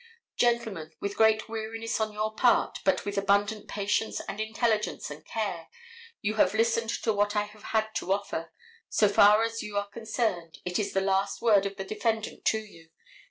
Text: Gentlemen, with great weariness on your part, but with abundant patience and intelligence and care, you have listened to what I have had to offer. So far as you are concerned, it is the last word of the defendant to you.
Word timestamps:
Gentlemen, 0.35 0.93
with 0.99 1.15
great 1.15 1.47
weariness 1.47 1.99
on 1.99 2.11
your 2.11 2.33
part, 2.33 2.79
but 2.83 3.05
with 3.05 3.19
abundant 3.19 3.67
patience 3.67 4.19
and 4.27 4.39
intelligence 4.41 5.11
and 5.11 5.23
care, 5.23 5.67
you 6.23 6.37
have 6.37 6.55
listened 6.55 6.89
to 7.03 7.13
what 7.13 7.35
I 7.35 7.43
have 7.43 7.65
had 7.65 7.93
to 7.97 8.11
offer. 8.11 8.51
So 8.89 9.07
far 9.07 9.43
as 9.43 9.61
you 9.61 9.77
are 9.77 9.89
concerned, 9.89 10.57
it 10.65 10.79
is 10.79 10.93
the 10.93 11.01
last 11.01 11.39
word 11.39 11.67
of 11.67 11.75
the 11.77 11.85
defendant 11.85 12.45
to 12.45 12.57
you. 12.57 12.89